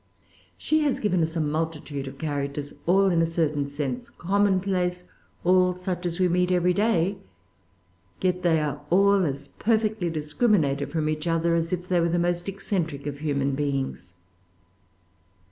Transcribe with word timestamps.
She 0.57 0.79
has 0.79 0.99
given 0.99 1.21
us 1.21 1.35
a 1.35 1.39
multitude 1.39 2.07
of 2.07 2.17
characters, 2.17 2.73
all, 2.87 3.11
in 3.11 3.21
a 3.21 3.25
certain 3.27 3.67
sense, 3.67 4.09
commonplace, 4.09 5.03
all 5.43 5.75
such 5.75 6.07
as 6.07 6.19
we 6.19 6.27
meet 6.27 6.51
every 6.51 6.73
day.[Pg 6.73 7.21
384] 8.19 8.27
Yet 8.27 8.41
they 8.41 8.59
are 8.61 8.81
all 8.89 9.23
as 9.23 9.49
perfectly 9.59 10.09
discriminated 10.09 10.91
from 10.91 11.07
each 11.07 11.27
other 11.27 11.53
as 11.53 11.71
if 11.71 11.87
they 11.87 12.01
were 12.01 12.09
the 12.09 12.17
most 12.17 12.49
eccentric 12.49 13.05
of 13.05 13.19
human 13.19 13.53
beings. 13.53 14.13